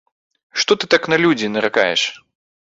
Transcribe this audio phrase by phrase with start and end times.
[0.63, 2.09] Што ты так на людзі наракаеш?